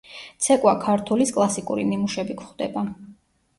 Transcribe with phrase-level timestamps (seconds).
[0.45, 2.87] ცეკვა ქართულის კლასიკური ნიმუშები გვხვდება.